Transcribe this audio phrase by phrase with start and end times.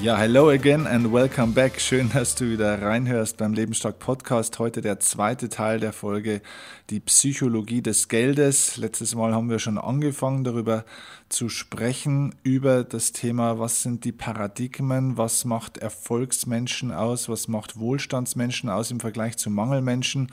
[0.00, 1.80] Ja, hello again and welcome back.
[1.80, 4.58] Schön, dass du wieder reinhörst beim Lebensstark Podcast.
[4.58, 6.42] Heute der zweite Teil der Folge,
[6.90, 8.76] die Psychologie des Geldes.
[8.76, 10.84] Letztes Mal haben wir schon angefangen, darüber
[11.28, 17.78] zu sprechen, über das Thema, was sind die Paradigmen, was macht Erfolgsmenschen aus, was macht
[17.78, 20.32] Wohlstandsmenschen aus im Vergleich zu Mangelmenschen.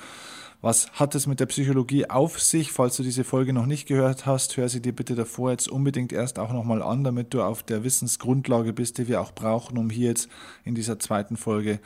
[0.61, 2.73] Was hat es mit der Psychologie auf sich?
[2.73, 6.11] Falls du diese Folge noch nicht gehört hast, hör sie dir bitte davor jetzt unbedingt
[6.11, 9.89] erst auch nochmal an, damit du auf der Wissensgrundlage bist, die wir auch brauchen, um
[9.89, 10.27] hier jetzt
[10.65, 11.79] in dieser zweiten Folge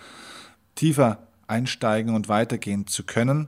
[0.73, 3.47] tiefer einsteigen und weitergehen zu können.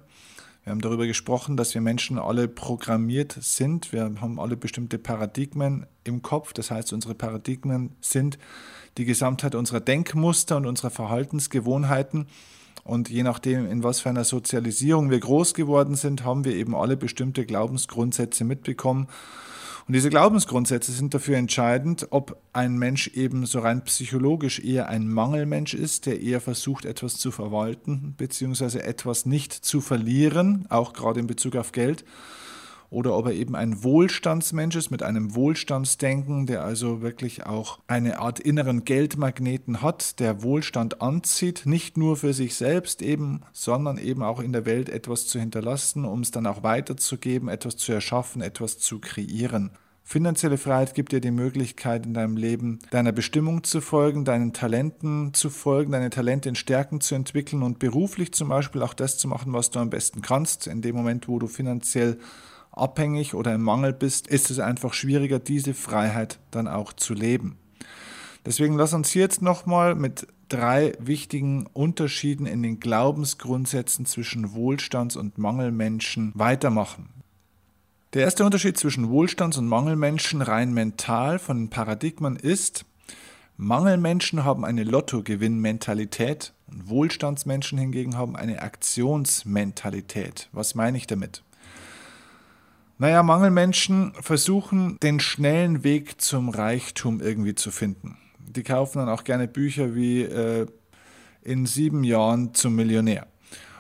[0.64, 3.94] Wir haben darüber gesprochen, dass wir Menschen alle programmiert sind.
[3.94, 6.54] Wir haben alle bestimmte Paradigmen im Kopf.
[6.54, 8.38] Das heißt, unsere Paradigmen sind
[9.00, 12.28] die Gesamtheit unserer Denkmuster und unserer Verhaltensgewohnheiten.
[12.84, 16.76] Und je nachdem, in was für einer Sozialisierung wir groß geworden sind, haben wir eben
[16.76, 19.08] alle bestimmte Glaubensgrundsätze mitbekommen.
[19.88, 25.08] Und diese Glaubensgrundsätze sind dafür entscheidend, ob ein Mensch eben so rein psychologisch eher ein
[25.08, 31.20] Mangelmensch ist, der eher versucht, etwas zu verwalten, beziehungsweise etwas nicht zu verlieren, auch gerade
[31.20, 32.04] in Bezug auf Geld
[32.90, 38.20] oder ob er eben ein Wohlstandsmensch ist mit einem Wohlstandsdenken, der also wirklich auch eine
[38.20, 44.24] Art inneren Geldmagneten hat, der Wohlstand anzieht, nicht nur für sich selbst eben, sondern eben
[44.24, 48.42] auch in der Welt etwas zu hinterlassen, um es dann auch weiterzugeben, etwas zu erschaffen,
[48.42, 49.72] etwas zu kreieren.
[50.08, 55.34] Finanzielle Freiheit gibt dir die Möglichkeit, in deinem Leben deiner Bestimmung zu folgen, deinen Talenten
[55.34, 59.28] zu folgen, deine Talente in Stärken zu entwickeln und beruflich zum Beispiel auch das zu
[59.28, 60.68] machen, was du am besten kannst.
[60.68, 62.20] In dem Moment, wo du finanziell
[62.78, 67.58] abhängig oder im Mangel bist, ist es einfach schwieriger, diese Freiheit dann auch zu leben.
[68.46, 75.38] Deswegen lass uns jetzt nochmal mit drei wichtigen Unterschieden in den Glaubensgrundsätzen zwischen Wohlstands- und
[75.38, 77.10] Mangelmenschen weitermachen.
[78.14, 82.86] Der erste Unterschied zwischen Wohlstands- und Mangelmenschen rein mental von den Paradigmen ist,
[83.58, 90.50] Mangelmenschen haben eine Lottogewinnmentalität und Wohlstandsmenschen hingegen haben eine Aktionsmentalität.
[90.52, 91.44] Was meine ich damit?
[92.98, 98.18] Naja, Mangelmenschen versuchen den schnellen Weg zum Reichtum irgendwie zu finden.
[98.40, 100.66] Die kaufen dann auch gerne Bücher wie äh,
[101.42, 103.28] in sieben Jahren zum Millionär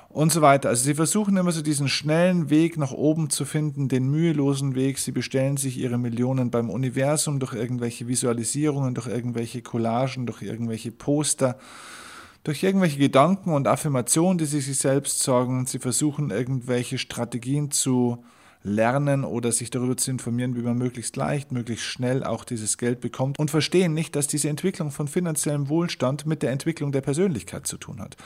[0.09, 0.69] und so weiter.
[0.69, 4.97] Also sie versuchen immer so diesen schnellen Weg nach oben zu finden, den mühelosen Weg.
[4.97, 10.91] Sie bestellen sich ihre Millionen beim Universum durch irgendwelche Visualisierungen, durch irgendwelche Collagen, durch irgendwelche
[10.91, 11.57] Poster,
[12.43, 15.65] durch irgendwelche Gedanken und Affirmationen, die sie sich selbst sagen.
[15.67, 18.23] Sie versuchen irgendwelche Strategien zu
[18.65, 22.99] lernen oder sich darüber zu informieren, wie man möglichst leicht, möglichst schnell auch dieses Geld
[22.99, 27.67] bekommt und verstehen nicht, dass diese Entwicklung von finanziellem Wohlstand mit der Entwicklung der Persönlichkeit
[27.67, 28.17] zu tun hat.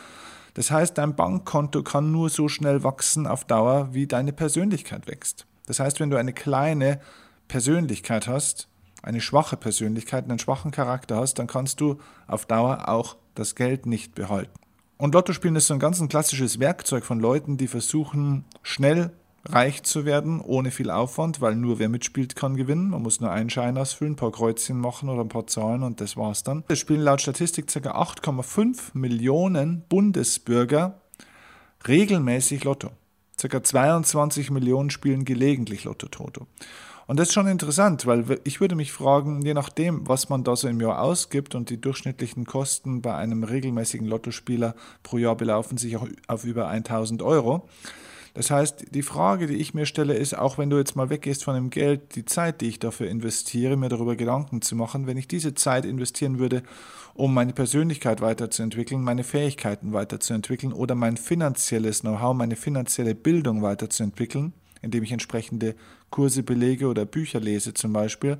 [0.54, 5.46] Das heißt, dein Bankkonto kann nur so schnell wachsen auf Dauer, wie deine Persönlichkeit wächst.
[5.68, 7.00] Das heißt, wenn du eine kleine
[7.50, 8.70] Persönlichkeit hast,
[9.04, 13.86] eine schwache Persönlichkeit, einen schwachen Charakter hast, dann kannst du auf Dauer auch das Geld
[13.86, 14.54] nicht behalten.
[14.98, 19.12] Und Lotto spielen ist so ein ganz ein klassisches Werkzeug von Leuten, die versuchen, schnell
[19.46, 22.90] reich zu werden, ohne viel Aufwand, weil nur wer mitspielt, kann gewinnen.
[22.90, 26.02] Man muss nur einen Schein ausfüllen, ein paar Kreuzchen machen oder ein paar Zahlen und
[26.02, 26.64] das war's dann.
[26.68, 27.80] Es spielen laut Statistik ca.
[27.80, 31.02] 8,5 Millionen Bundesbürger
[31.88, 32.92] regelmäßig Lotto.
[33.42, 33.64] Ca.
[33.64, 36.46] 22 Millionen spielen gelegentlich Lotto-Toto.
[37.08, 40.56] Und das ist schon interessant, weil ich würde mich fragen, je nachdem, was man da
[40.56, 45.80] so im Jahr ausgibt und die durchschnittlichen Kosten bei einem regelmäßigen Lottospieler pro Jahr belaufen
[45.80, 47.68] sich auch auf über 1000 Euro.
[48.34, 51.44] Das heißt, die Frage, die ich mir stelle, ist, auch wenn du jetzt mal weggehst
[51.44, 55.18] von dem Geld, die Zeit, die ich dafür investiere, mir darüber Gedanken zu machen, wenn
[55.18, 56.64] ich diese Zeit investieren würde,
[57.16, 64.54] um meine Persönlichkeit weiterzuentwickeln, meine Fähigkeiten weiterzuentwickeln oder mein finanzielles Know-how, meine finanzielle Bildung weiterzuentwickeln,
[64.82, 65.76] indem ich entsprechende
[66.10, 68.38] Kurse belege oder Bücher lese zum Beispiel,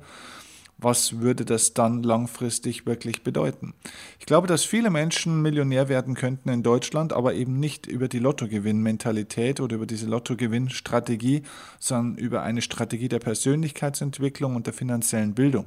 [0.82, 3.74] was würde das dann langfristig wirklich bedeuten?
[4.18, 8.18] Ich glaube, dass viele Menschen Millionär werden könnten in Deutschland, aber eben nicht über die
[8.18, 11.42] Lottogewinn-Mentalität oder über diese Lottogewinn-Strategie,
[11.78, 15.66] sondern über eine Strategie der Persönlichkeitsentwicklung und der finanziellen Bildung.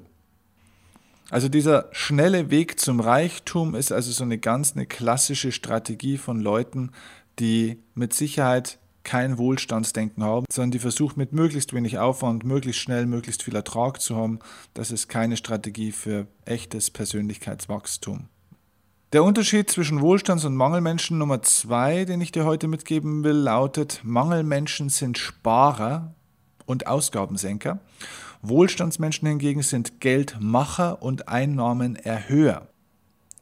[1.30, 6.39] Also dieser schnelle Weg zum Reichtum ist also so eine ganz eine klassische Strategie von
[6.39, 6.92] Leuten,
[7.39, 13.06] die mit Sicherheit kein Wohlstandsdenken haben, sondern die versucht mit möglichst wenig Aufwand, möglichst schnell,
[13.06, 14.40] möglichst viel Ertrag zu haben.
[14.74, 18.30] Das ist keine Strategie für echtes Persönlichkeitswachstum.
[19.14, 24.02] Der Unterschied zwischen Wohlstands- und Mangelmenschen Nummer zwei, den ich dir heute mitgeben will, lautet,
[24.04, 26.16] Mangelmenschen sind Sparer
[26.66, 27.80] und Ausgabensenker.
[28.42, 32.68] Wohlstandsmenschen hingegen sind Geldmacher und Einnahmenerhöher.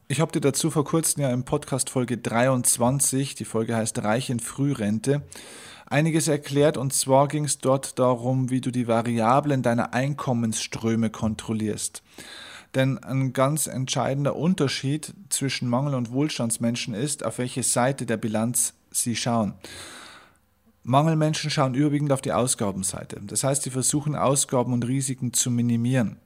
[0.08, 4.30] Ich habe dir dazu vor kurzem ja im Podcast Folge 23, die Folge heißt Reich
[4.30, 5.22] in Frührente,
[5.86, 12.02] einiges erklärt und zwar ging es dort darum, wie du die Variablen deiner Einkommensströme kontrollierst.
[12.74, 18.74] Denn ein ganz entscheidender Unterschied zwischen Mangel- und Wohlstandsmenschen ist, auf welche Seite der Bilanz
[18.90, 19.54] sie schauen.
[20.84, 23.20] Mangelmenschen schauen überwiegend auf die Ausgabenseite.
[23.22, 26.16] Das heißt, sie versuchen Ausgaben und Risiken zu minimieren.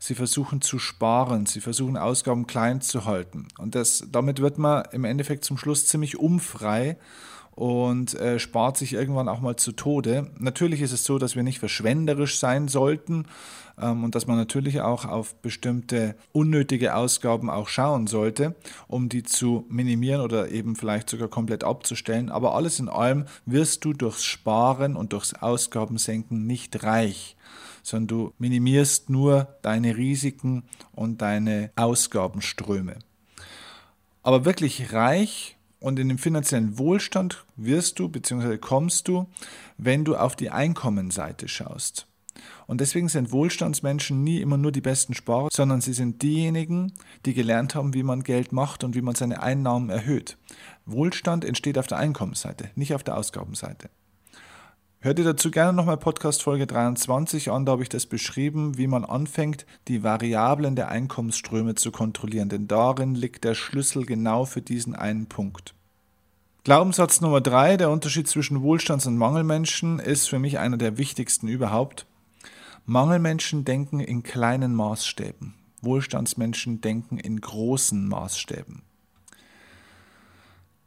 [0.00, 3.48] Sie versuchen zu sparen, sie versuchen Ausgaben klein zu halten.
[3.58, 6.98] Und das, damit wird man im Endeffekt zum Schluss ziemlich unfrei
[7.54, 10.30] und äh, spart sich irgendwann auch mal zu Tode.
[10.38, 13.26] Natürlich ist es so, dass wir nicht verschwenderisch sein sollten
[13.80, 18.54] ähm, und dass man natürlich auch auf bestimmte unnötige Ausgaben auch schauen sollte,
[18.88, 22.30] um die zu minimieren oder eben vielleicht sogar komplett abzustellen.
[22.30, 27.36] Aber alles in allem wirst du durchs Sparen und durchs Ausgabensenken nicht reich
[27.84, 30.62] sondern du minimierst nur deine Risiken
[30.92, 32.98] und deine Ausgabenströme.
[34.22, 38.56] Aber wirklich reich und in den finanziellen Wohlstand wirst du bzw.
[38.58, 39.26] kommst du,
[39.76, 42.06] wenn du auf die Einkommenseite schaust.
[42.66, 46.92] Und deswegen sind Wohlstandsmenschen nie immer nur die besten Sparer, sondern sie sind diejenigen,
[47.26, 50.38] die gelernt haben, wie man Geld macht und wie man seine Einnahmen erhöht.
[50.86, 53.90] Wohlstand entsteht auf der Einkommensseite, nicht auf der Ausgabenseite.
[55.04, 58.86] Hört ihr dazu gerne nochmal Podcast Folge 23 an, da habe ich das beschrieben, wie
[58.86, 64.62] man anfängt, die Variablen der Einkommensströme zu kontrollieren, denn darin liegt der Schlüssel genau für
[64.62, 65.74] diesen einen Punkt.
[66.62, 71.48] Glaubenssatz Nummer drei, der Unterschied zwischen Wohlstands- und Mangelmenschen, ist für mich einer der wichtigsten
[71.48, 72.06] überhaupt.
[72.86, 75.54] Mangelmenschen denken in kleinen Maßstäben.
[75.80, 78.82] Wohlstandsmenschen denken in großen Maßstäben.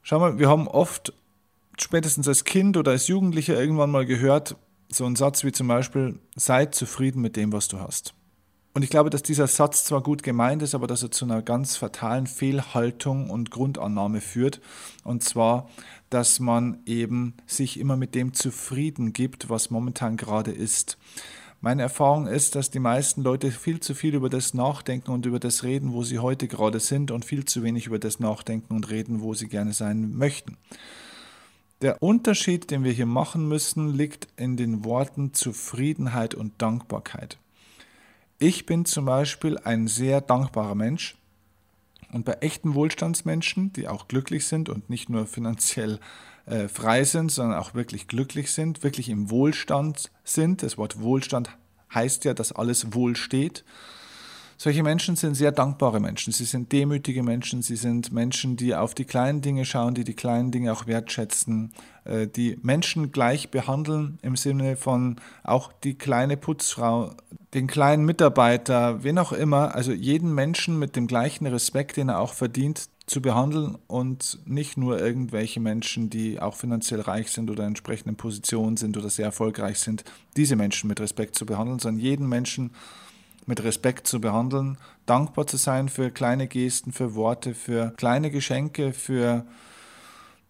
[0.03, 1.11] Schau mal, wir haben oft
[1.79, 4.55] spätestens als Kind oder als Jugendlicher irgendwann mal gehört,
[4.89, 8.13] so ein Satz wie zum Beispiel, sei zufrieden mit dem, was du hast.
[8.75, 11.41] Und ich glaube, dass dieser Satz zwar gut gemeint ist, aber dass er zu einer
[11.41, 14.59] ganz fatalen Fehlhaltung und Grundannahme führt.
[15.05, 15.69] Und zwar,
[16.09, 20.97] dass man eben sich immer mit dem zufrieden gibt, was momentan gerade ist.
[21.61, 25.39] Meine Erfahrung ist, dass die meisten Leute viel zu viel über das nachdenken und über
[25.39, 28.89] das reden, wo sie heute gerade sind und viel zu wenig über das nachdenken und
[28.89, 30.57] reden, wo sie gerne sein möchten.
[31.81, 37.37] Der Unterschied, den wir hier machen müssen, liegt in den Worten Zufriedenheit und Dankbarkeit.
[38.39, 41.17] Ich bin zum Beispiel ein sehr dankbarer Mensch.
[42.13, 45.99] Und bei echten Wohlstandsmenschen, die auch glücklich sind und nicht nur finanziell
[46.45, 51.49] äh, frei sind, sondern auch wirklich glücklich sind, wirklich im Wohlstand sind, das Wort Wohlstand
[51.93, 53.65] heißt ja, dass alles wohl steht,
[54.65, 58.95] solche Menschen sind sehr dankbare Menschen, sie sind demütige Menschen, sie sind Menschen, die auf
[58.95, 61.71] die kleinen Dinge schauen, die die kleinen Dinge auch wertschätzen,
[62.03, 67.11] äh, die Menschen gleich behandeln im Sinne von auch die kleine Putzfrau,
[67.53, 72.19] den kleinen Mitarbeiter, wen auch immer, also jeden Menschen mit dem gleichen Respekt, den er
[72.19, 77.61] auch verdient, zu behandeln und nicht nur irgendwelche Menschen, die auch finanziell reich sind oder
[77.61, 80.03] in entsprechenden Positionen sind oder sehr erfolgreich sind,
[80.35, 82.71] diese Menschen mit Respekt zu behandeln, sondern jeden Menschen
[83.45, 88.93] mit Respekt zu behandeln, dankbar zu sein für kleine Gesten, für Worte, für kleine Geschenke,
[88.93, 89.45] für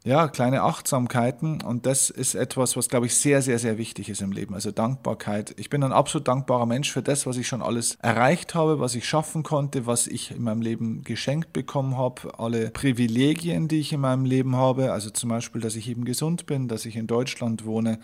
[0.05, 4.21] ja, kleine Achtsamkeiten und das ist etwas, was, glaube ich, sehr, sehr, sehr wichtig ist
[4.21, 4.53] im Leben.
[4.53, 5.55] Also Dankbarkeit.
[5.57, 8.93] Ich bin ein absolut dankbarer Mensch für das, was ich schon alles erreicht habe, was
[8.93, 13.93] ich schaffen konnte, was ich in meinem Leben geschenkt bekommen habe, alle Privilegien, die ich
[13.93, 14.91] in meinem Leben habe.
[14.91, 17.97] Also zum Beispiel, dass ich eben gesund bin, dass ich in Deutschland wohne,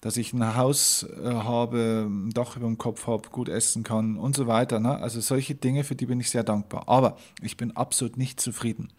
[0.00, 4.16] dass ich ein Haus äh, habe, ein Dach über dem Kopf habe, gut essen kann
[4.16, 4.78] und so weiter.
[4.78, 4.96] Ne?
[4.98, 6.88] Also solche Dinge, für die bin ich sehr dankbar.
[6.88, 8.92] Aber ich bin absolut nicht zufrieden.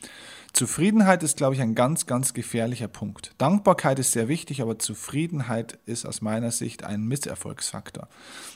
[0.53, 3.35] Zufriedenheit ist, glaube ich, ein ganz, ganz gefährlicher Punkt.
[3.37, 8.07] Dankbarkeit ist sehr wichtig, aber Zufriedenheit ist aus meiner Sicht ein Misserfolgsfaktor.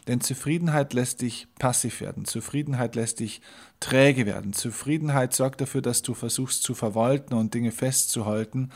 [0.07, 2.25] Denn Zufriedenheit lässt dich passiv werden.
[2.25, 3.41] Zufriedenheit lässt dich
[3.79, 4.53] träge werden.
[4.53, 8.71] Zufriedenheit sorgt dafür, dass du versuchst zu verwalten und Dinge festzuhalten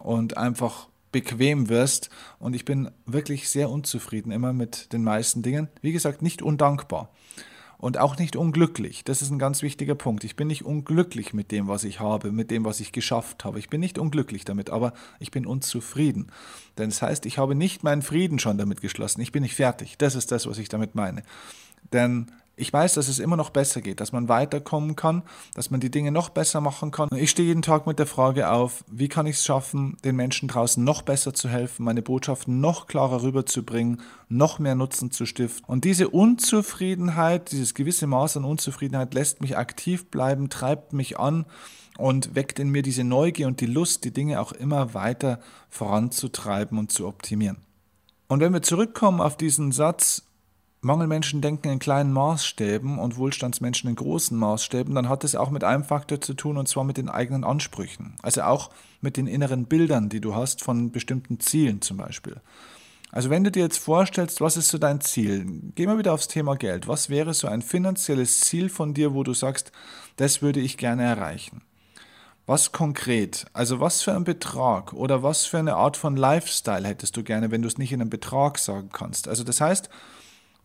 [0.00, 2.10] und einfach bequem wirst.
[2.38, 5.68] Und ich bin wirklich sehr unzufrieden immer mit den meisten Dingen.
[5.82, 7.10] Wie gesagt, nicht undankbar
[7.78, 9.04] und auch nicht unglücklich.
[9.04, 10.24] Das ist ein ganz wichtiger Punkt.
[10.24, 13.58] Ich bin nicht unglücklich mit dem, was ich habe, mit dem, was ich geschafft habe.
[13.58, 16.28] Ich bin nicht unglücklich damit, aber ich bin unzufrieden.
[16.78, 19.20] Denn das heißt, ich habe nicht meinen Frieden schon damit geschlossen.
[19.20, 19.98] Ich bin nicht fertig.
[19.98, 21.22] Das ist das, was ich damit meine.
[21.92, 25.22] Denn Ich weiß, dass es immer noch besser geht, dass man weiterkommen kann,
[25.52, 27.10] dass man die Dinge noch besser machen kann.
[27.14, 30.48] Ich stehe jeden Tag mit der Frage auf, wie kann ich es schaffen, den Menschen
[30.48, 35.66] draußen noch besser zu helfen, meine Botschaften noch klarer rüberzubringen, noch mehr Nutzen zu stiften.
[35.66, 41.44] Und diese Unzufriedenheit, dieses gewisse Maß an Unzufriedenheit lässt mich aktiv bleiben, treibt mich an
[41.98, 46.78] und weckt in mir diese Neugier und die Lust, die Dinge auch immer weiter voranzutreiben
[46.78, 47.58] und zu optimieren.
[48.28, 50.22] Und wenn wir zurückkommen auf diesen Satz,
[50.80, 55.64] Mangelmenschen denken in kleinen Maßstäben und Wohlstandsmenschen in großen Maßstäben, dann hat es auch mit
[55.64, 58.14] einem Faktor zu tun, und zwar mit den eigenen Ansprüchen.
[58.22, 62.40] Also auch mit den inneren Bildern, die du hast von bestimmten Zielen zum Beispiel.
[63.10, 65.46] Also wenn du dir jetzt vorstellst, was ist so dein Ziel?
[65.74, 66.86] Geh mal wieder aufs Thema Geld.
[66.88, 69.72] Was wäre so ein finanzielles Ziel von dir, wo du sagst,
[70.16, 71.62] das würde ich gerne erreichen?
[72.46, 73.46] Was konkret?
[73.52, 77.50] Also was für ein Betrag oder was für eine Art von Lifestyle hättest du gerne,
[77.50, 79.26] wenn du es nicht in einem Betrag sagen kannst?
[79.28, 79.88] Also das heißt,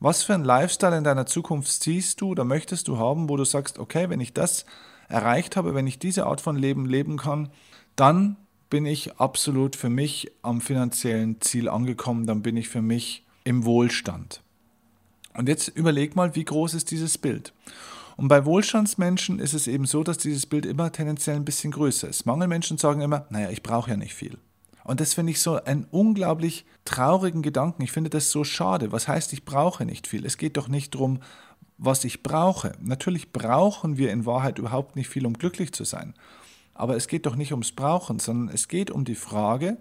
[0.02, 3.46] was für ein Lifestyle in deiner Zukunft siehst du oder möchtest du haben, wo du
[3.46, 4.66] sagst, okay, wenn ich das
[5.08, 7.50] erreicht habe, wenn ich diese Art von Leben leben kann,
[7.96, 8.36] dann
[8.72, 13.64] bin ich absolut für mich am finanziellen Ziel angekommen, dann bin ich für mich im
[13.64, 14.42] Wohlstand.
[15.36, 17.54] Und jetzt überleg mal, wie groß ist dieses Bild?
[18.18, 22.08] Und bei Wohlstandsmenschen ist es eben so, dass dieses Bild immer tendenziell ein bisschen größer
[22.08, 22.26] ist.
[22.26, 24.40] Mangelmenschen sagen immer, naja, ich brauche ja nicht viel.
[24.84, 27.84] Und das finde ich so einen unglaublich traurigen Gedanken.
[27.84, 28.92] Ich finde das so schade.
[28.92, 30.26] Was heißt, ich brauche nicht viel?
[30.26, 31.20] Es geht doch nicht darum,
[31.78, 32.74] was ich brauche.
[32.80, 36.14] Natürlich brauchen wir in Wahrheit überhaupt nicht viel, um glücklich zu sein.
[36.74, 39.78] Aber es geht doch nicht ums Brauchen, sondern es geht um die Frage,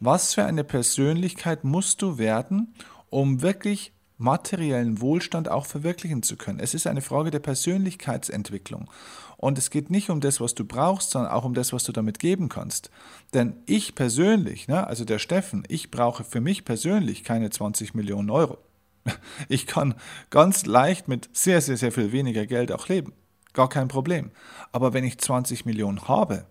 [0.00, 2.74] was für eine Persönlichkeit musst du werden,
[3.10, 6.60] um wirklich materiellen Wohlstand auch verwirklichen zu können.
[6.60, 8.90] Es ist eine Frage der Persönlichkeitsentwicklung.
[9.36, 11.92] Und es geht nicht um das, was du brauchst, sondern auch um das, was du
[11.92, 12.90] damit geben kannst.
[13.34, 18.30] Denn ich persönlich, ne, also der Steffen, ich brauche für mich persönlich keine 20 Millionen
[18.30, 18.58] Euro.
[19.48, 19.94] Ich kann
[20.30, 23.12] ganz leicht mit sehr, sehr, sehr viel weniger Geld auch leben.
[23.52, 24.30] Gar kein Problem.
[24.70, 26.46] Aber wenn ich 20 Millionen habe,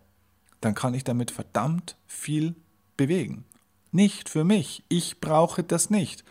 [0.59, 2.55] dann kann ich damit verdammt viel
[2.97, 3.45] bewegen.
[3.91, 4.83] Nicht für mich.
[4.89, 6.25] Ich brauche das nicht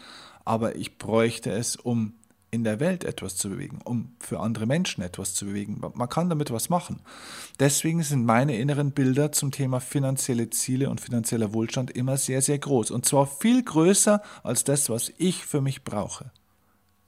[0.45, 2.15] aber ich bräuchte es, um
[2.51, 5.81] in der Welt etwas zu bewegen, um für andere Menschen etwas zu bewegen.
[5.95, 7.01] Man kann damit was machen.
[7.61, 12.59] Deswegen sind meine inneren Bilder zum Thema finanzielle Ziele und finanzieller Wohlstand immer sehr, sehr
[12.59, 12.91] groß.
[12.91, 16.33] Und zwar viel größer als das, was ich für mich brauche.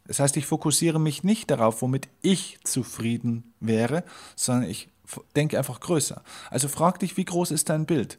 [0.07, 4.05] Das heißt, ich fokussiere mich nicht darauf, womit ich zufrieden wäre,
[4.37, 4.89] sondern ich
[5.37, 6.23] denke einfach größer.
[6.51, 8.19] Also frag dich, wie groß ist dein Bild?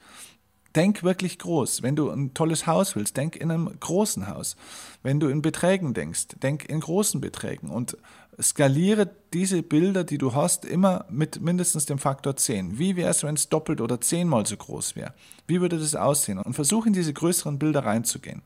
[0.75, 1.83] Denk wirklich groß.
[1.83, 4.55] Wenn du ein tolles Haus willst, denk in einem großen Haus.
[5.03, 7.95] Wenn du in Beträgen denkst, denk in großen Beträgen und
[8.41, 12.79] skaliere diese Bilder, die du hast, immer mit mindestens dem Faktor 10.
[12.79, 15.13] Wie wäre es, wenn es doppelt oder zehnmal so groß wäre?
[15.45, 16.39] Wie würde das aussehen?
[16.39, 18.41] Und versuche in diese größeren Bilder reinzugehen.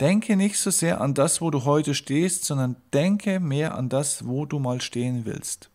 [0.00, 4.26] Denke nicht so sehr an das, wo du heute stehst, sondern denke mehr an das,
[4.26, 5.70] wo du mal stehen willst.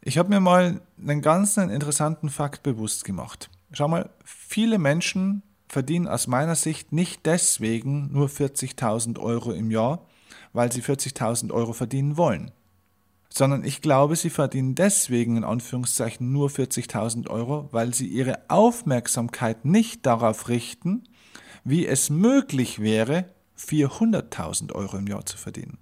[0.00, 3.50] Ich habe mir mal einen ganz interessanten Fakt bewusst gemacht.
[3.72, 10.06] Schau mal, viele Menschen verdienen aus meiner Sicht nicht deswegen nur 40.000 Euro im Jahr,
[10.52, 12.50] weil sie 40.000 Euro verdienen wollen,
[13.30, 19.64] sondern ich glaube, sie verdienen deswegen in Anführungszeichen nur 40.000 Euro, weil sie ihre Aufmerksamkeit
[19.64, 21.04] nicht darauf richten,
[21.64, 23.24] wie es möglich wäre,
[23.58, 25.78] 400.000 Euro im Jahr zu verdienen.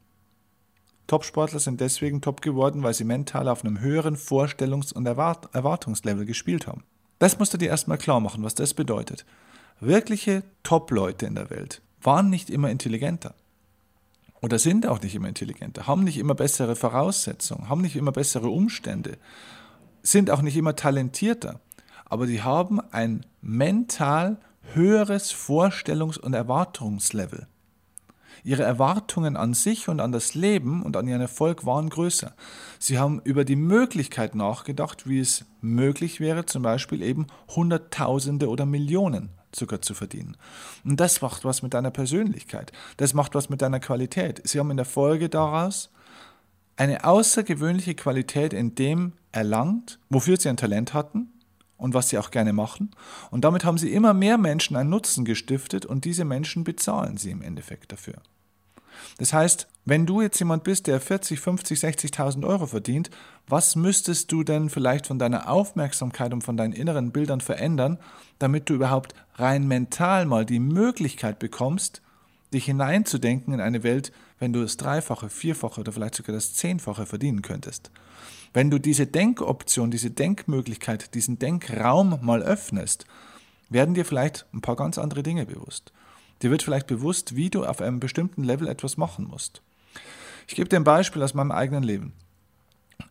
[1.09, 6.25] Topsportler sind deswegen top geworden, weil sie mental auf einem höheren Vorstellungs- und Erwart Erwartungslevel
[6.25, 6.85] gespielt haben.
[7.20, 9.24] Das musst du dir erstmal klar machen, was das bedeutet.
[9.78, 13.34] Wirkliche Top-Leute in der Welt waren nicht immer intelligenter.
[14.40, 18.48] Oder sind auch nicht immer intelligenter, haben nicht immer bessere Voraussetzungen, haben nicht immer bessere
[18.48, 19.18] Umstände,
[20.02, 21.60] sind auch nicht immer talentierter.
[22.06, 24.38] Aber die haben ein mental
[24.72, 27.46] höheres Vorstellungs- und Erwartungslevel.
[28.42, 32.35] Ihre Erwartungen an sich und an das Leben und an ihren Erfolg waren größer.
[32.78, 38.66] Sie haben über die Möglichkeit nachgedacht, wie es möglich wäre, zum Beispiel eben Hunderttausende oder
[38.66, 40.37] Millionen Zucker zu verdienen.
[40.85, 42.73] Und das macht was mit deiner Persönlichkeit.
[42.97, 44.40] Das macht was mit deiner Qualität.
[44.44, 45.90] Sie haben in der Folge daraus
[46.76, 51.32] eine außergewöhnliche Qualität in dem erlangt, wofür sie ein Talent hatten
[51.80, 52.90] und was sie auch gerne machen.
[53.30, 57.30] Und damit haben sie immer mehr Menschen einen Nutzen gestiftet und diese Menschen bezahlen sie
[57.30, 58.14] im Endeffekt dafür.
[59.18, 63.10] Das heißt, wenn du jetzt jemand bist, der 40, 50, 60.000 Euro verdient,
[63.46, 67.99] was müsstest du denn vielleicht von deiner Aufmerksamkeit und von deinen inneren Bildern verändern,
[68.38, 72.02] damit du überhaupt rein mental mal die Möglichkeit bekommst,
[72.52, 77.06] dich hineinzudenken in eine Welt, wenn du das Dreifache, Vierfache oder vielleicht sogar das Zehnfache
[77.06, 77.90] verdienen könntest.
[78.52, 83.04] Wenn du diese Denkoption, diese Denkmöglichkeit, diesen Denkraum mal öffnest,
[83.69, 85.92] werden dir vielleicht ein paar ganz andere Dinge bewusst.
[86.42, 89.62] Dir wird vielleicht bewusst, wie du auf einem bestimmten Level etwas machen musst.
[90.49, 92.12] Ich gebe dir ein Beispiel aus meinem eigenen Leben.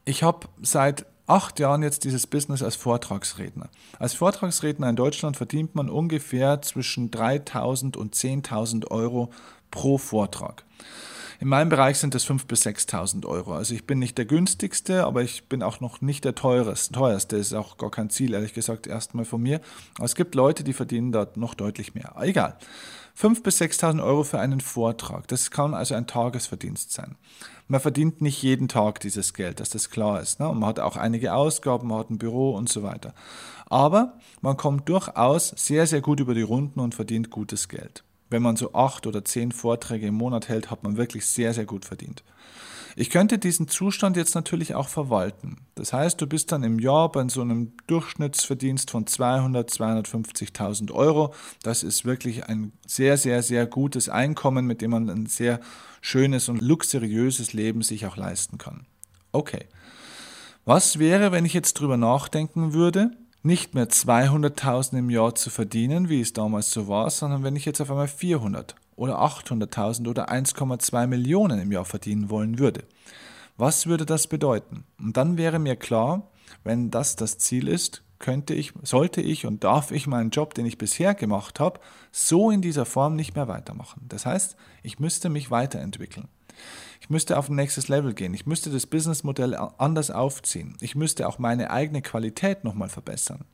[0.04, 3.70] Ich habe seit acht Jahren jetzt dieses Business als Vortragsredner.
[3.98, 9.32] Als Vortragsredner in Deutschland verdient man ungefähr zwischen 3.000 und 10.000 Euro
[9.72, 10.66] pro Vortrag.
[11.42, 13.54] In meinem Bereich sind das 5.000 bis 6.000 Euro.
[13.54, 16.94] Also ich bin nicht der günstigste, aber ich bin auch noch nicht der teuerste.
[16.94, 19.62] teuerste ist auch gar kein Ziel, ehrlich gesagt, erstmal von mir.
[19.96, 22.14] Aber es gibt Leute, die verdienen dort noch deutlich mehr.
[22.20, 22.58] Egal.
[23.18, 25.30] 5.000 bis 6.000 Euro für einen Vortrag.
[25.30, 27.16] Das kann also ein Tagesverdienst sein.
[27.70, 30.42] Man verdient nicht jeden Tag dieses Geld, dass das klar ist.
[30.42, 30.50] Ne?
[30.50, 33.14] Und man hat auch einige Ausgaben, man hat ein Büro und so weiter.
[33.68, 38.04] Aber man kommt durchaus sehr, sehr gut über die Runden und verdient gutes Geld.
[38.30, 41.66] Wenn man so acht oder zehn Vorträge im Monat hält, hat man wirklich sehr, sehr
[41.66, 42.24] gut verdient.
[42.96, 45.58] Ich könnte diesen Zustand jetzt natürlich auch verwalten.
[45.76, 51.34] Das heißt, du bist dann im Jahr bei so einem Durchschnittsverdienst von 200, 250.000 Euro.
[51.64, 55.60] Das ist wirklich ein sehr, sehr, sehr gutes Einkommen, mit dem man ein sehr
[56.02, 58.86] schönes und luxuriöses Leben sich auch leisten kann.
[59.32, 59.68] Okay.
[60.66, 66.10] Was wäre, wenn ich jetzt drüber nachdenken würde, nicht mehr 200.000 im Jahr zu verdienen,
[66.10, 70.30] wie es damals so war, sondern wenn ich jetzt auf einmal 400 oder 800.000 oder
[70.30, 72.84] 1,2 Millionen im Jahr verdienen wollen würde.
[73.58, 74.84] Was würde das bedeuten?
[75.00, 76.30] Und dann wäre mir klar,
[76.64, 80.66] wenn das das Ziel ist, könnte ich, sollte ich und darf ich meinen Job, den
[80.66, 81.80] ich bisher gemacht habe,
[82.12, 84.06] so in dieser Form nicht mehr weitermachen.
[84.10, 86.28] Das heißt, ich müsste mich weiterentwickeln.
[87.10, 88.36] Ich müsste auf ein nächstes Level gehen.
[88.36, 90.78] Ich müsste das Businessmodell anders aufziehen.
[90.80, 93.46] Ich müsste auch meine eigene Qualität nochmal verbessern.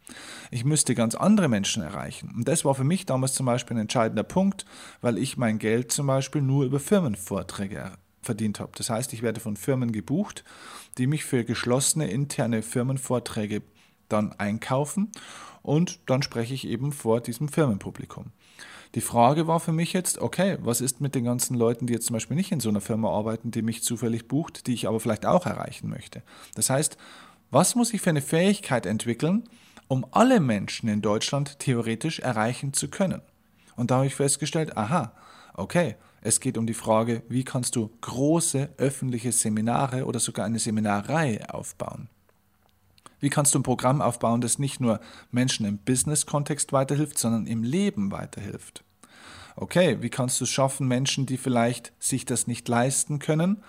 [0.51, 2.33] Ich müsste ganz andere Menschen erreichen.
[2.35, 4.65] Und das war für mich damals zum Beispiel ein entscheidender Punkt,
[4.99, 8.73] weil ich mein Geld zum Beispiel nur über Firmenvorträge verdient habe.
[8.75, 10.43] Das heißt, ich werde von Firmen gebucht,
[10.97, 13.61] die mich für geschlossene interne Firmenvorträge
[14.09, 15.13] dann einkaufen
[15.61, 18.33] und dann spreche ich eben vor diesem Firmenpublikum.
[18.95, 22.07] Die Frage war für mich jetzt, okay, was ist mit den ganzen Leuten, die jetzt
[22.07, 25.01] zum Beispiel nicht in so einer Firma arbeiten, die mich zufällig bucht, die ich aber
[25.01, 26.23] vielleicht auch erreichen möchte?
[26.55, 26.95] Das heißt,
[27.51, 29.43] was muss ich für eine Fähigkeit entwickeln,
[29.89, 33.21] um alle Menschen in Deutschland theoretisch erreichen zu können?
[33.75, 35.11] Und da habe ich festgestellt, aha,
[35.55, 40.59] okay, es geht um die Frage, wie kannst du große öffentliche Seminare oder sogar eine
[40.59, 42.07] Seminarreihe aufbauen?
[43.19, 47.63] Wie kannst du ein Programm aufbauen, das nicht nur Menschen im Business-Kontext weiterhilft, sondern im
[47.63, 48.84] Leben weiterhilft?
[49.55, 53.63] Okay, wie kannst du es schaffen, Menschen, die vielleicht sich das nicht leisten können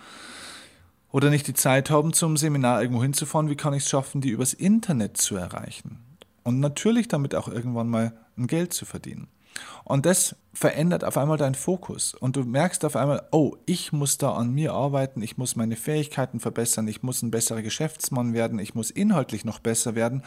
[1.12, 4.30] oder nicht die Zeit haben, zum Seminar irgendwo hinzufahren, wie kann ich es schaffen, die
[4.30, 5.98] übers Internet zu erreichen?
[6.42, 9.28] Und natürlich damit auch irgendwann mal ein Geld zu verdienen.
[9.84, 12.14] Und das verändert auf einmal deinen Fokus.
[12.14, 15.76] Und du merkst auf einmal, oh, ich muss da an mir arbeiten, ich muss meine
[15.76, 20.22] Fähigkeiten verbessern, ich muss ein besserer Geschäftsmann werden, ich muss inhaltlich noch besser werden.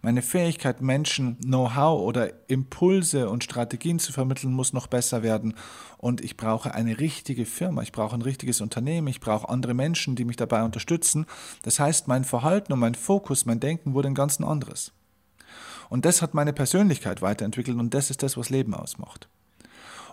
[0.00, 5.54] Meine Fähigkeit, Menschen Know-how oder Impulse und Strategien zu vermitteln, muss noch besser werden.
[5.98, 10.16] Und ich brauche eine richtige Firma, ich brauche ein richtiges Unternehmen, ich brauche andere Menschen,
[10.16, 11.26] die mich dabei unterstützen.
[11.62, 14.92] Das heißt, mein Verhalten und mein Fokus, mein Denken wurde ein ganz anderes.
[15.92, 19.28] Und das hat meine Persönlichkeit weiterentwickelt und das ist das, was Leben ausmacht.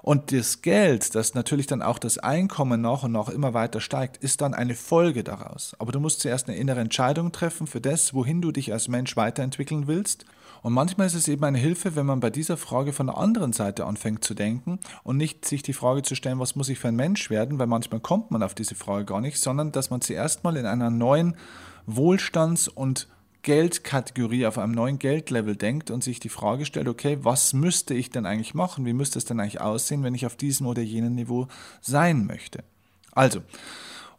[0.01, 4.17] Und das Geld, das natürlich dann auch das Einkommen nach und nach immer weiter steigt,
[4.17, 5.77] ist dann eine Folge daraus.
[5.79, 9.15] Aber du musst zuerst eine innere Entscheidung treffen für das, wohin du dich als Mensch
[9.15, 10.25] weiterentwickeln willst.
[10.63, 13.53] Und manchmal ist es eben eine Hilfe, wenn man bei dieser Frage von der anderen
[13.53, 16.89] Seite anfängt zu denken und nicht sich die Frage zu stellen, was muss ich für
[16.89, 20.01] ein Mensch werden, weil manchmal kommt man auf diese Frage gar nicht, sondern dass man
[20.01, 21.37] zuerst mal in einer neuen
[21.87, 23.07] Wohlstands- und
[23.41, 28.09] Geldkategorie, auf einem neuen Geldlevel denkt und sich die Frage stellt, okay, was müsste ich
[28.09, 28.85] denn eigentlich machen?
[28.85, 31.47] Wie müsste es denn eigentlich aussehen, wenn ich auf diesem oder jenem Niveau
[31.81, 32.63] sein möchte?
[33.11, 33.41] Also,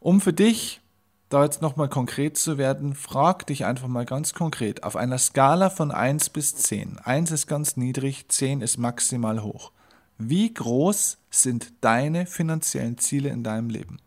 [0.00, 0.80] um für dich
[1.28, 5.70] da jetzt nochmal konkret zu werden, frag dich einfach mal ganz konkret auf einer Skala
[5.70, 6.98] von 1 bis 10.
[6.98, 9.70] 1 ist ganz niedrig, 10 ist maximal hoch.
[10.18, 13.98] Wie groß sind deine finanziellen Ziele in deinem Leben?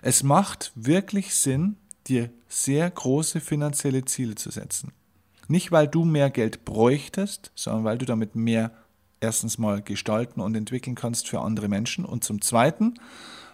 [0.00, 1.76] Es macht wirklich Sinn,
[2.08, 4.92] dir sehr große finanzielle Ziele zu setzen.
[5.48, 8.70] Nicht, weil du mehr Geld bräuchtest, sondern weil du damit mehr
[9.20, 12.94] erstens mal gestalten und entwickeln kannst für andere Menschen und zum Zweiten,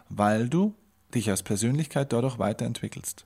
[0.08, 0.74] weil du
[1.14, 3.24] dich als Persönlichkeit dadurch weiterentwickelst.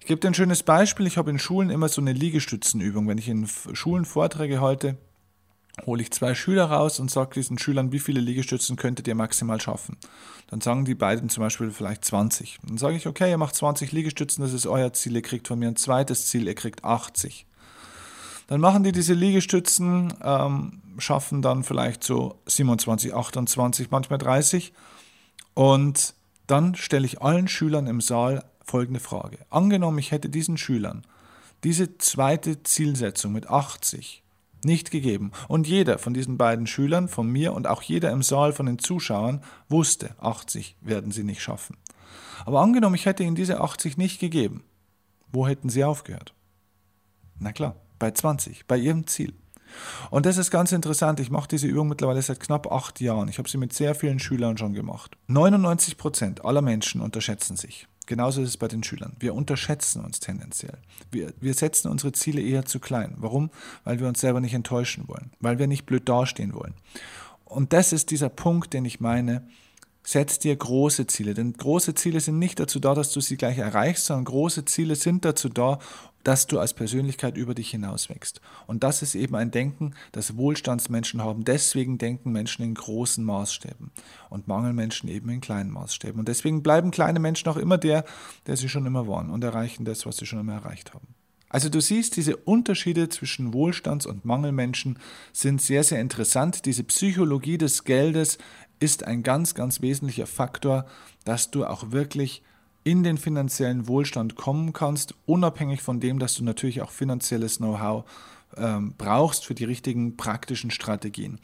[0.00, 1.06] Ich gebe dir ein schönes Beispiel.
[1.06, 3.08] Ich habe in Schulen immer so eine Liegestützenübung.
[3.08, 4.96] Wenn ich in Schulen Vorträge halte,
[5.84, 9.60] hole ich zwei Schüler raus und sage diesen Schülern, wie viele Liegestützen könntet ihr maximal
[9.60, 9.96] schaffen.
[10.48, 12.58] Dann sagen die beiden zum Beispiel vielleicht 20.
[12.62, 15.58] Dann sage ich, okay, ihr macht 20 Liegestützen, das ist euer Ziel, ihr kriegt von
[15.58, 17.46] mir ein zweites Ziel, ihr kriegt 80.
[18.46, 24.72] Dann machen die diese Liegestützen, ähm, schaffen dann vielleicht so 27, 28, manchmal 30.
[25.54, 26.14] Und
[26.46, 29.38] dann stelle ich allen Schülern im Saal folgende Frage.
[29.50, 31.02] Angenommen, ich hätte diesen Schülern
[31.64, 34.22] diese zweite Zielsetzung mit 80
[34.64, 35.32] Nicht gegeben.
[35.48, 38.78] Und jeder von diesen beiden Schülern, von mir und auch jeder im Saal von den
[38.78, 41.76] Zuschauern wusste, 80 werden sie nicht schaffen.
[42.44, 44.62] Aber angenommen, ich hätte ihnen diese 80 nicht gegeben,
[45.32, 46.34] wo hätten sie aufgehört?
[47.38, 49.34] Na klar, bei 20, bei ihrem Ziel.
[50.10, 51.20] Und das ist ganz interessant.
[51.20, 53.28] Ich mache diese Übung mittlerweile seit knapp acht Jahren.
[53.28, 55.16] Ich habe sie mit sehr vielen Schülern schon gemacht.
[55.26, 57.86] 99 Prozent aller Menschen unterschätzen sich.
[58.06, 59.16] Genauso ist es bei den Schülern.
[59.18, 60.78] Wir unterschätzen uns tendenziell.
[61.10, 63.14] Wir, wir setzen unsere Ziele eher zu klein.
[63.18, 63.50] Warum?
[63.84, 66.74] Weil wir uns selber nicht enttäuschen wollen, weil wir nicht blöd dastehen wollen.
[67.44, 69.46] Und das ist dieser Punkt, den ich meine.
[70.08, 73.58] Setz dir große Ziele, denn große Ziele sind nicht dazu da, dass du sie gleich
[73.58, 75.80] erreichst, sondern große Ziele sind dazu da,
[76.22, 78.40] dass du als Persönlichkeit über dich hinaus wächst.
[78.68, 81.44] Und das ist eben ein Denken, das Wohlstandsmenschen haben.
[81.44, 83.90] Deswegen denken Menschen in großen Maßstäben
[84.30, 86.20] und Mangelmenschen eben in kleinen Maßstäben.
[86.20, 88.04] Und deswegen bleiben kleine Menschen auch immer der,
[88.46, 91.16] der sie schon immer waren und erreichen das, was sie schon immer erreicht haben.
[91.48, 94.98] Also du siehst, diese Unterschiede zwischen Wohlstands- und Mangelmenschen
[95.32, 96.66] sind sehr, sehr interessant.
[96.66, 98.38] Diese Psychologie des Geldes
[98.78, 100.86] ist ein ganz, ganz wesentlicher Faktor,
[101.24, 102.42] dass du auch wirklich
[102.84, 108.04] in den finanziellen Wohlstand kommen kannst, unabhängig von dem, dass du natürlich auch finanzielles Know-how
[108.56, 111.40] ähm, brauchst für die richtigen praktischen Strategien.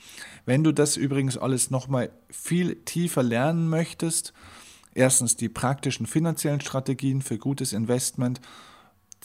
[0.46, 4.32] Wenn du das übrigens alles nochmal viel tiefer lernen möchtest,
[4.94, 8.40] erstens die praktischen finanziellen Strategien für gutes Investment,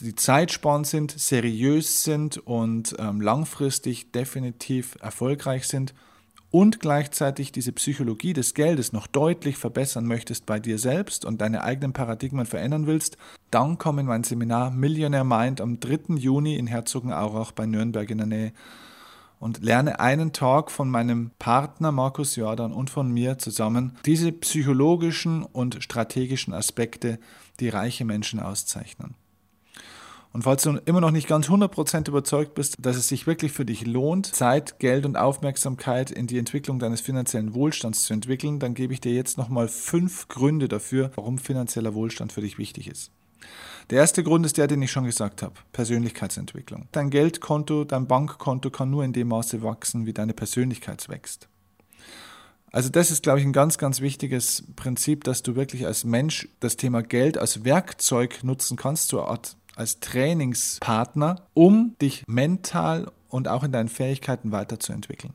[0.00, 5.94] die zeitsparend sind, seriös sind und ähm, langfristig definitiv erfolgreich sind,
[6.50, 11.62] und gleichzeitig diese Psychologie des Geldes noch deutlich verbessern möchtest bei dir selbst und deine
[11.62, 13.18] eigenen Paradigmen verändern willst,
[13.50, 16.14] dann komm in mein Seminar Millionaire Mind am 3.
[16.16, 18.52] Juni in Herzogenaurach bei Nürnberg in der Nähe
[19.40, 25.44] und lerne einen Tag von meinem Partner Markus Jordan und von mir zusammen diese psychologischen
[25.44, 27.18] und strategischen Aspekte,
[27.60, 29.14] die reiche Menschen auszeichnen.
[30.38, 33.64] Und falls du immer noch nicht ganz 100% überzeugt bist, dass es sich wirklich für
[33.64, 38.74] dich lohnt, Zeit, Geld und Aufmerksamkeit in die Entwicklung deines finanziellen Wohlstands zu entwickeln, dann
[38.74, 43.10] gebe ich dir jetzt nochmal fünf Gründe dafür, warum finanzieller Wohlstand für dich wichtig ist.
[43.90, 46.86] Der erste Grund ist der, den ich schon gesagt habe, Persönlichkeitsentwicklung.
[46.92, 51.48] Dein Geldkonto, dein Bankkonto kann nur in dem Maße wachsen, wie deine Persönlichkeit wächst.
[52.70, 56.48] Also das ist, glaube ich, ein ganz, ganz wichtiges Prinzip, dass du wirklich als Mensch
[56.60, 63.48] das Thema Geld als Werkzeug nutzen kannst, zur Art als Trainingspartner, um dich mental und
[63.48, 65.34] auch in deinen Fähigkeiten weiterzuentwickeln.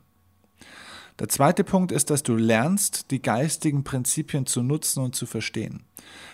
[1.18, 5.84] Der zweite Punkt ist, dass du lernst, die geistigen Prinzipien zu nutzen und zu verstehen.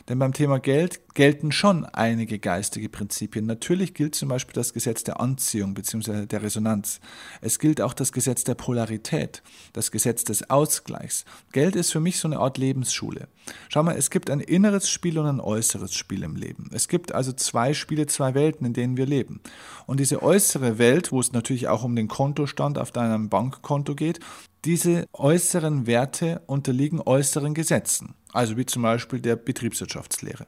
[0.08, 3.46] Denn beim Thema Geld gelten schon einige geistige Prinzipien.
[3.46, 6.26] Natürlich gilt zum Beispiel das Gesetz der Anziehung bzw.
[6.26, 7.00] der Resonanz.
[7.40, 11.24] Es gilt auch das Gesetz der Polarität, das Gesetz des Ausgleichs.
[11.52, 13.28] Geld ist für mich so eine Art Lebensschule.
[13.68, 16.70] Schau mal, es gibt ein inneres Spiel und ein äußeres Spiel im Leben.
[16.72, 19.40] Es gibt also zwei Spiele, zwei Welten, in denen wir leben.
[19.86, 24.20] Und diese äußere Welt, wo es natürlich auch um den Kontostand auf deinem Bankkonto geht,
[24.64, 30.46] diese äußeren Werte unterliegen äußeren Gesetzen, also wie zum Beispiel der Betriebswirtschaftslehre.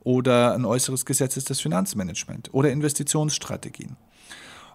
[0.00, 3.96] Oder ein äußeres Gesetz ist das Finanzmanagement oder Investitionsstrategien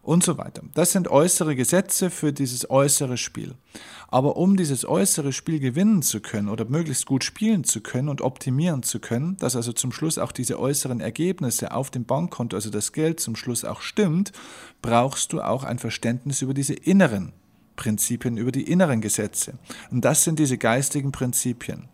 [0.02, 0.64] und so weiter.
[0.74, 3.56] Das sind äußere Gesetze für dieses äußere Spiel.
[4.08, 8.22] Aber um dieses äußere Spiel gewinnen zu können oder möglichst gut spielen zu können und
[8.22, 12.72] optimieren zu können, dass also zum Schluss auch diese äußeren Ergebnisse auf dem Bankkonto, also
[12.72, 14.32] das Geld zum Schluss auch stimmt,
[14.82, 17.34] brauchst du auch ein Verständnis über diese inneren
[17.76, 19.60] Prinzipien, über die inneren Gesetze.
[19.92, 21.88] Und das sind diese geistigen Prinzipien.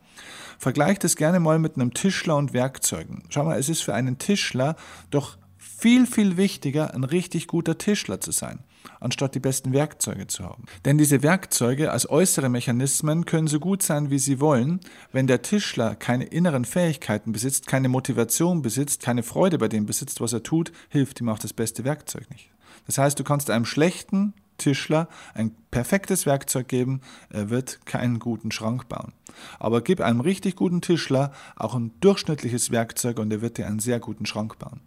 [0.58, 3.23] Vergleicht es gerne mal mit einem Tischler und Werkzeugen.
[3.30, 4.75] Schau mal, es ist für einen Tischler
[5.10, 8.60] doch viel, viel wichtiger, ein richtig guter Tischler zu sein,
[8.99, 10.63] anstatt die besten Werkzeuge zu haben.
[10.86, 14.80] Denn diese Werkzeuge als äußere Mechanismen können so gut sein, wie sie wollen.
[15.12, 20.21] Wenn der Tischler keine inneren Fähigkeiten besitzt, keine Motivation besitzt, keine Freude bei dem besitzt,
[20.21, 22.49] was er tut, hilft ihm auch das beste Werkzeug nicht.
[22.88, 28.51] Das heißt, du kannst einem schlechten Tischler ein perfektes Werkzeug geben, er wird keinen guten
[28.51, 29.11] Schrank bauen.
[29.59, 33.79] Aber gib einem richtig guten Tischler auch ein durchschnittliches Werkzeug und er wird dir einen
[33.79, 34.79] sehr guten Schrank bauen.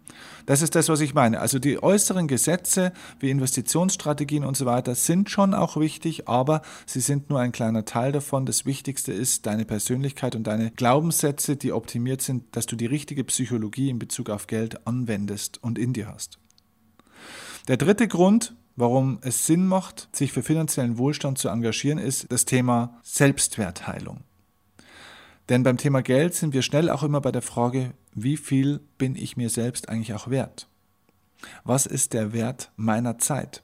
[0.47, 1.41] Das ist das, was ich meine.
[1.41, 7.01] Also die äußeren Gesetze wie Investitionsstrategien und so weiter sind schon auch wichtig, aber sie
[7.01, 8.47] sind nur ein kleiner Teil davon.
[8.47, 13.23] Das Wichtigste ist deine Persönlichkeit und deine Glaubenssätze, die optimiert sind, dass du die richtige
[13.25, 16.39] Psychologie in Bezug auf Geld anwendest und in dir hast.
[17.67, 22.45] Der dritte Grund, warum es Sinn macht, sich für finanziellen Wohlstand zu engagieren, ist das
[22.45, 24.21] Thema Selbstwertheilung.
[25.49, 29.15] Denn beim Thema Geld sind wir schnell auch immer bei der Frage, wie viel bin
[29.15, 30.67] ich mir selbst eigentlich auch wert?
[31.63, 33.63] Was ist der Wert meiner Zeit?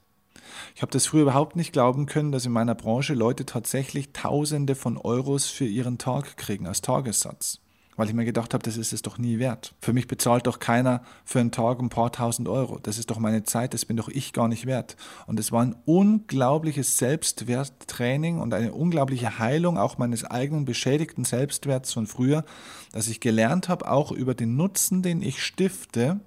[0.76, 4.76] Ich habe das früher überhaupt nicht glauben können, dass in meiner Branche Leute tatsächlich Tausende
[4.76, 7.60] von Euros für ihren Tag kriegen als Tagessatz.
[7.96, 9.74] Weil ich mir gedacht habe, das ist es doch nie wert.
[9.80, 12.80] Für mich bezahlt doch keiner für einen Tag ein paar tausend Euro.
[12.82, 14.98] Das ist doch meine Zeit, das bin doch ich gar nicht wert.
[15.28, 21.94] Und es war ein unglaubliches Selbstwerttraining und eine unglaubliche Heilung auch meines eigenen beschädigten Selbstwerts
[21.94, 22.44] von früher,
[22.92, 26.20] dass ich gelernt habe, auch über den Nutzen, den ich stifte,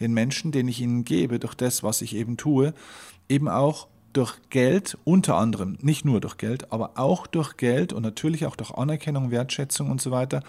[0.00, 2.74] den Menschen, den ich ihnen gebe, durch das, was ich eben tue,
[3.28, 8.02] eben auch durch Geld, unter anderem, nicht nur durch Geld, aber auch durch Geld und
[8.02, 10.42] natürlich auch durch Anerkennung, Wertschätzung und so weiter,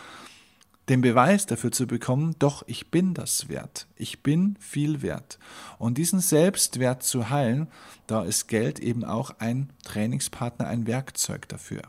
[0.89, 3.87] den Beweis dafür zu bekommen, doch, ich bin das wert.
[3.95, 5.39] Ich bin viel wert.
[5.79, 7.67] Und diesen Selbstwert zu heilen,
[8.07, 11.81] da ist Geld eben auch ein Trainingspartner, ein Werkzeug dafür.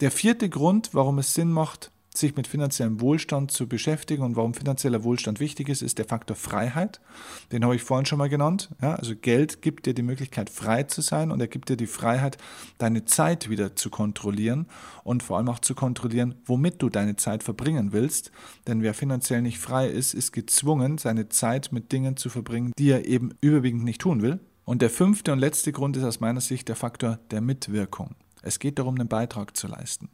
[0.00, 4.54] Der vierte Grund, warum es Sinn macht, sich mit finanziellem Wohlstand zu beschäftigen und warum
[4.54, 7.00] finanzieller Wohlstand wichtig ist, ist der Faktor Freiheit.
[7.52, 8.70] Den habe ich vorhin schon mal genannt.
[8.80, 11.86] Ja, also Geld gibt dir die Möglichkeit, frei zu sein und er gibt dir die
[11.86, 12.38] Freiheit,
[12.78, 14.66] deine Zeit wieder zu kontrollieren
[15.04, 18.30] und vor allem auch zu kontrollieren, womit du deine Zeit verbringen willst.
[18.66, 22.90] Denn wer finanziell nicht frei ist, ist gezwungen, seine Zeit mit Dingen zu verbringen, die
[22.90, 24.40] er eben überwiegend nicht tun will.
[24.64, 28.16] Und der fünfte und letzte Grund ist aus meiner Sicht der Faktor der Mitwirkung.
[28.42, 30.08] Es geht darum, einen Beitrag zu leisten.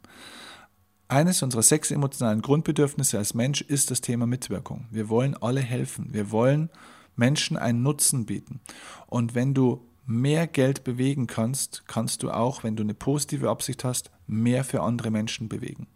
[1.07, 4.87] Eines unserer sechs emotionalen Grundbedürfnisse als Mensch ist das Thema Mitwirkung.
[4.89, 6.13] Wir wollen alle helfen.
[6.13, 6.69] Wir wollen
[7.15, 8.61] Menschen einen Nutzen bieten.
[9.07, 13.83] Und wenn du mehr Geld bewegen kannst, kannst du auch, wenn du eine positive Absicht
[13.83, 15.87] hast, mehr für andere Menschen bewegen.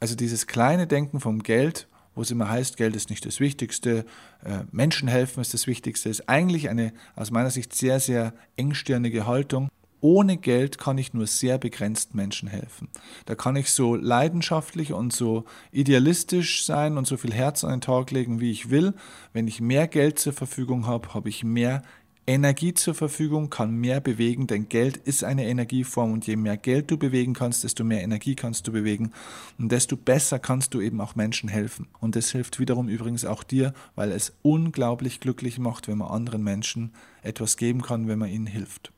[0.00, 4.04] Also dieses kleine Denken vom Geld, wo es immer heißt, Geld ist nicht das Wichtigste,
[4.44, 9.26] äh, Menschen helfen ist das Wichtigste, ist eigentlich eine aus meiner Sicht sehr, sehr engstirnige
[9.26, 9.68] Haltung
[10.00, 12.88] ohne Geld kann ich nur sehr begrenzt Menschen helfen.
[13.26, 17.80] Da kann ich so leidenschaftlich und so idealistisch sein und so viel Herz an den
[17.80, 18.94] Tag legen, wie ich will.
[19.32, 21.82] Wenn ich mehr Geld zur Verfügung habe, habe ich mehr
[22.28, 26.90] Energie zur Verfügung, kann mehr bewegen, denn Geld ist eine Energieform und je mehr Geld
[26.90, 29.12] du bewegen kannst, desto mehr Energie kannst du bewegen
[29.56, 31.88] und desto besser kannst du eben auch Menschen helfen.
[32.00, 36.42] Und das hilft wiederum übrigens auch dir, weil es unglaublich glücklich macht, wenn man anderen
[36.44, 38.92] Menschen etwas geben kann, wenn man ihnen hilft.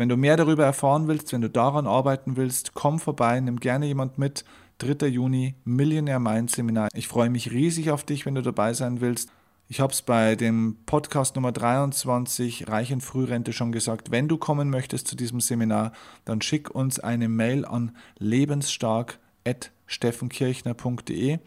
[0.00, 3.84] Wenn du mehr darüber erfahren willst, wenn du daran arbeiten willst, komm vorbei, nimm gerne
[3.84, 4.46] jemand mit.
[4.78, 5.06] 3.
[5.08, 6.88] Juni, Millionaire Mind Seminar.
[6.94, 9.30] Ich freue mich riesig auf dich, wenn du dabei sein willst.
[9.68, 14.10] Ich habe es bei dem Podcast Nummer 23, Reich in Frührente, schon gesagt.
[14.10, 15.92] Wenn du kommen möchtest zu diesem Seminar,
[16.24, 17.94] dann schick uns eine Mail an
[19.90, 21.38] lebensstark.steffenkirchner.de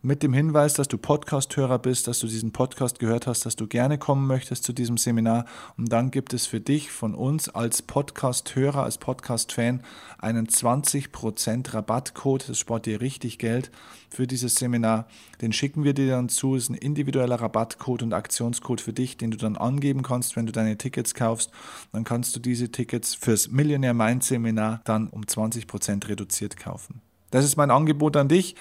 [0.00, 3.66] mit dem Hinweis, dass du Podcast-Hörer bist, dass du diesen Podcast gehört hast, dass du
[3.66, 5.44] gerne kommen möchtest zu diesem Seminar.
[5.76, 9.82] Und dann gibt es für dich von uns als Podcast-Hörer, als Podcast-Fan
[10.18, 12.48] einen 20% Rabattcode.
[12.48, 13.72] Das spart dir richtig Geld
[14.08, 15.08] für dieses Seminar.
[15.42, 16.54] Den schicken wir dir dann zu.
[16.54, 20.52] Ist ein individueller Rabattcode und Aktionscode für dich, den du dann angeben kannst, wenn du
[20.52, 21.50] deine Tickets kaufst.
[21.92, 27.02] Dann kannst du diese Tickets fürs Millionaire Mind Seminar dann um 20% reduziert kaufen.
[27.30, 28.54] Das ist mein Angebot an dich.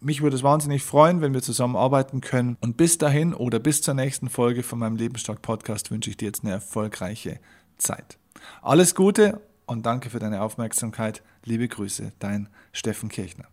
[0.00, 2.56] Mich würde es wahnsinnig freuen, wenn wir zusammen arbeiten können.
[2.60, 6.26] Und bis dahin oder bis zur nächsten Folge von meinem Lebensstark Podcast wünsche ich dir
[6.26, 7.38] jetzt eine erfolgreiche
[7.78, 8.18] Zeit.
[8.60, 11.22] Alles Gute und danke für deine Aufmerksamkeit.
[11.44, 13.51] Liebe Grüße, dein Steffen Kirchner.